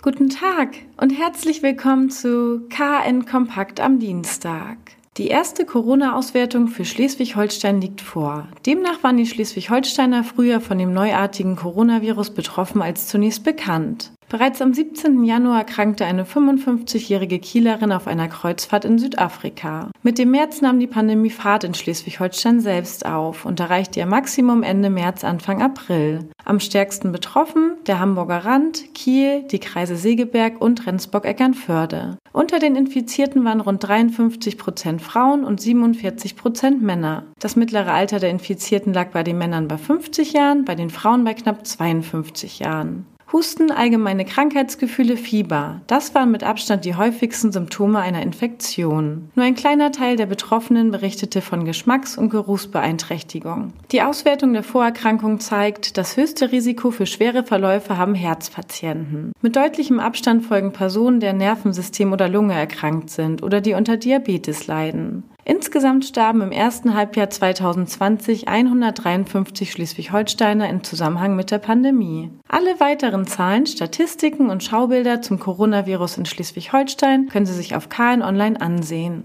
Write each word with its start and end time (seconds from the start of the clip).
Guten 0.00 0.28
Tag 0.28 0.76
und 0.96 1.10
herzlich 1.10 1.64
willkommen 1.64 2.08
zu 2.08 2.68
KN 2.68 3.26
Kompakt 3.26 3.80
am 3.80 3.98
Dienstag. 3.98 4.76
Die 5.16 5.26
erste 5.26 5.66
Corona-Auswertung 5.66 6.68
für 6.68 6.84
Schleswig-Holstein 6.84 7.80
liegt 7.80 8.00
vor. 8.00 8.46
Demnach 8.64 9.02
waren 9.02 9.16
die 9.16 9.26
Schleswig-Holsteiner 9.26 10.22
früher 10.22 10.60
von 10.60 10.78
dem 10.78 10.94
neuartigen 10.94 11.56
Coronavirus 11.56 12.30
betroffen 12.30 12.80
als 12.80 13.08
zunächst 13.08 13.42
bekannt. 13.42 14.12
Bereits 14.30 14.60
am 14.60 14.74
17. 14.74 15.24
Januar 15.24 15.60
erkrankte 15.60 16.04
eine 16.04 16.24
55-jährige 16.24 17.38
Kielerin 17.38 17.92
auf 17.92 18.06
einer 18.06 18.28
Kreuzfahrt 18.28 18.84
in 18.84 18.98
Südafrika. 18.98 19.88
Mit 20.02 20.18
dem 20.18 20.32
März 20.32 20.60
nahm 20.60 20.78
die 20.78 20.86
Pandemie 20.86 21.30
Fahrt 21.30 21.64
in 21.64 21.72
Schleswig-Holstein 21.72 22.60
selbst 22.60 23.06
auf 23.06 23.46
und 23.46 23.58
erreichte 23.58 24.00
ihr 24.00 24.06
Maximum 24.06 24.62
Ende 24.62 24.90
März, 24.90 25.24
Anfang 25.24 25.62
April. 25.62 26.28
Am 26.44 26.60
stärksten 26.60 27.10
betroffen 27.10 27.78
der 27.86 28.00
Hamburger 28.00 28.44
Rand, 28.44 28.92
Kiel, 28.92 29.44
die 29.44 29.60
Kreise 29.60 29.96
Segeberg 29.96 30.60
und 30.60 30.86
Rendsburg-Eckernförde. 30.86 32.18
Unter 32.34 32.58
den 32.58 32.76
Infizierten 32.76 33.46
waren 33.46 33.62
rund 33.62 33.88
53 33.88 34.58
Prozent 34.58 35.00
Frauen 35.00 35.42
und 35.42 35.58
47 35.58 36.36
Prozent 36.36 36.82
Männer. 36.82 37.24
Das 37.40 37.56
mittlere 37.56 37.92
Alter 37.92 38.18
der 38.18 38.28
Infizierten 38.28 38.92
lag 38.92 39.08
bei 39.08 39.22
den 39.22 39.38
Männern 39.38 39.68
bei 39.68 39.78
50 39.78 40.34
Jahren, 40.34 40.66
bei 40.66 40.74
den 40.74 40.90
Frauen 40.90 41.24
bei 41.24 41.32
knapp 41.32 41.66
52 41.66 42.58
Jahren. 42.58 43.06
Husten, 43.30 43.70
allgemeine 43.70 44.24
Krankheitsgefühle, 44.24 45.18
Fieber. 45.18 45.82
Das 45.86 46.14
waren 46.14 46.30
mit 46.30 46.44
Abstand 46.44 46.86
die 46.86 46.94
häufigsten 46.94 47.52
Symptome 47.52 47.98
einer 47.98 48.22
Infektion. 48.22 49.30
Nur 49.34 49.44
ein 49.44 49.54
kleiner 49.54 49.92
Teil 49.92 50.16
der 50.16 50.24
Betroffenen 50.24 50.90
berichtete 50.90 51.42
von 51.42 51.66
Geschmacks- 51.66 52.16
und 52.16 52.30
Geruchsbeeinträchtigung. 52.30 53.74
Die 53.92 54.00
Auswertung 54.00 54.54
der 54.54 54.62
Vorerkrankung 54.62 55.40
zeigt, 55.40 55.98
das 55.98 56.16
höchste 56.16 56.52
Risiko 56.52 56.90
für 56.90 57.04
schwere 57.04 57.44
Verläufe 57.44 57.98
haben 57.98 58.14
Herzpatienten. 58.14 59.32
Mit 59.42 59.56
deutlichem 59.56 60.00
Abstand 60.00 60.46
folgen 60.46 60.72
Personen, 60.72 61.20
deren 61.20 61.36
Nervensystem 61.36 62.12
oder 62.14 62.28
Lunge 62.28 62.54
erkrankt 62.54 63.10
sind 63.10 63.42
oder 63.42 63.60
die 63.60 63.74
unter 63.74 63.98
Diabetes 63.98 64.66
leiden. 64.66 65.24
Insgesamt 65.50 66.04
starben 66.04 66.42
im 66.42 66.52
ersten 66.52 66.92
Halbjahr 66.92 67.30
2020 67.30 68.48
153 68.48 69.72
Schleswig-Holsteiner 69.72 70.68
im 70.68 70.84
Zusammenhang 70.84 71.36
mit 71.36 71.50
der 71.50 71.56
Pandemie. 71.56 72.30
Alle 72.48 72.78
weiteren 72.80 73.26
Zahlen, 73.26 73.64
Statistiken 73.64 74.50
und 74.50 74.62
Schaubilder 74.62 75.22
zum 75.22 75.38
Coronavirus 75.38 76.18
in 76.18 76.26
Schleswig-Holstein 76.26 77.28
können 77.28 77.46
Sie 77.46 77.54
sich 77.54 77.74
auf 77.74 77.88
KN 77.88 78.20
Online 78.20 78.60
ansehen. 78.60 79.24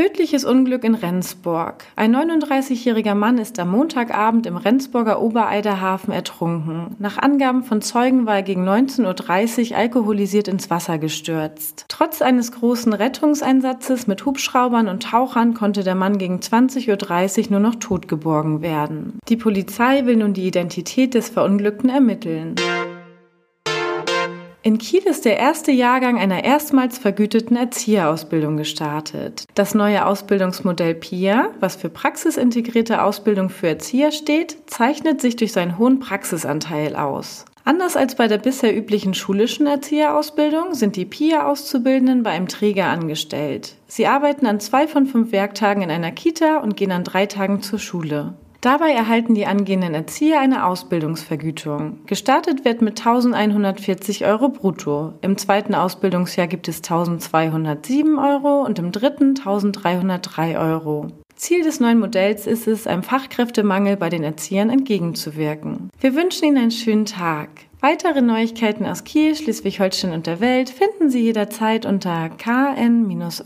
Tödliches 0.00 0.46
Unglück 0.46 0.82
in 0.84 0.94
Rendsburg. 0.94 1.84
Ein 1.94 2.16
39-jähriger 2.16 3.14
Mann 3.14 3.36
ist 3.36 3.58
am 3.58 3.70
Montagabend 3.70 4.46
im 4.46 4.56
Rendsburger 4.56 5.20
Obereiderhafen 5.20 6.10
ertrunken. 6.10 6.96
Nach 6.98 7.18
Angaben 7.18 7.64
von 7.64 7.82
Zeugen 7.82 8.24
war 8.24 8.36
er 8.36 8.42
gegen 8.42 8.66
19.30 8.66 9.72
Uhr 9.72 9.76
alkoholisiert 9.76 10.48
ins 10.48 10.70
Wasser 10.70 10.96
gestürzt. 10.96 11.84
Trotz 11.88 12.22
eines 12.22 12.52
großen 12.52 12.94
Rettungseinsatzes 12.94 14.06
mit 14.06 14.24
Hubschraubern 14.24 14.88
und 14.88 15.02
Tauchern 15.02 15.52
konnte 15.52 15.84
der 15.84 15.96
Mann 15.96 16.16
gegen 16.16 16.38
20.30 16.38 17.38
Uhr 17.38 17.50
nur 17.50 17.60
noch 17.60 17.74
tot 17.74 18.08
geborgen 18.08 18.62
werden. 18.62 19.18
Die 19.28 19.36
Polizei 19.36 20.06
will 20.06 20.16
nun 20.16 20.32
die 20.32 20.46
Identität 20.46 21.12
des 21.12 21.28
Verunglückten 21.28 21.90
ermitteln. 21.90 22.54
In 24.62 24.76
Kiel 24.76 25.02
ist 25.04 25.24
der 25.24 25.38
erste 25.38 25.72
Jahrgang 25.72 26.18
einer 26.18 26.44
erstmals 26.44 26.98
vergüteten 26.98 27.56
Erzieherausbildung 27.56 28.58
gestartet. 28.58 29.44
Das 29.54 29.74
neue 29.74 30.04
Ausbildungsmodell 30.04 30.94
PIA, 30.96 31.48
was 31.60 31.76
für 31.76 31.88
praxisintegrierte 31.88 33.02
Ausbildung 33.02 33.48
für 33.48 33.68
Erzieher 33.68 34.12
steht, 34.12 34.58
zeichnet 34.66 35.22
sich 35.22 35.36
durch 35.36 35.52
seinen 35.52 35.78
hohen 35.78 35.98
Praxisanteil 35.98 36.94
aus. 36.94 37.46
Anders 37.64 37.96
als 37.96 38.16
bei 38.16 38.28
der 38.28 38.36
bisher 38.36 38.76
üblichen 38.76 39.14
schulischen 39.14 39.66
Erzieherausbildung 39.66 40.74
sind 40.74 40.96
die 40.96 41.06
PIA-Auszubildenden 41.06 42.22
bei 42.22 42.30
einem 42.30 42.48
Träger 42.48 42.86
angestellt. 42.86 43.76
Sie 43.86 44.06
arbeiten 44.06 44.44
an 44.46 44.60
zwei 44.60 44.86
von 44.86 45.06
fünf 45.06 45.32
Werktagen 45.32 45.80
in 45.80 45.90
einer 45.90 46.12
Kita 46.12 46.58
und 46.58 46.76
gehen 46.76 46.92
an 46.92 47.04
drei 47.04 47.24
Tagen 47.24 47.62
zur 47.62 47.78
Schule. 47.78 48.34
Dabei 48.60 48.92
erhalten 48.92 49.34
die 49.34 49.46
angehenden 49.46 49.94
Erzieher 49.94 50.38
eine 50.40 50.66
Ausbildungsvergütung. 50.66 52.00
Gestartet 52.06 52.66
wird 52.66 52.82
mit 52.82 52.98
1140 52.98 54.26
Euro 54.26 54.50
brutto. 54.50 55.14
Im 55.22 55.38
zweiten 55.38 55.74
Ausbildungsjahr 55.74 56.46
gibt 56.46 56.68
es 56.68 56.78
1207 56.78 58.18
Euro 58.18 58.62
und 58.62 58.78
im 58.78 58.92
dritten 58.92 59.30
1303 59.30 60.58
Euro. 60.58 61.06
Ziel 61.36 61.62
des 61.62 61.80
neuen 61.80 62.00
Modells 62.00 62.46
ist 62.46 62.68
es, 62.68 62.86
einem 62.86 63.02
Fachkräftemangel 63.02 63.96
bei 63.96 64.10
den 64.10 64.22
Erziehern 64.22 64.68
entgegenzuwirken. 64.68 65.88
Wir 65.98 66.14
wünschen 66.14 66.44
Ihnen 66.44 66.58
einen 66.58 66.70
schönen 66.70 67.06
Tag. 67.06 67.48
Weitere 67.80 68.20
Neuigkeiten 68.20 68.84
aus 68.84 69.04
Kiel, 69.04 69.34
Schleswig-Holstein 69.34 70.12
und 70.12 70.26
der 70.26 70.40
Welt 70.40 70.68
finden 70.68 71.08
Sie 71.08 71.22
jederzeit 71.22 71.86
unter 71.86 72.28
kn-online.de. 72.28 73.40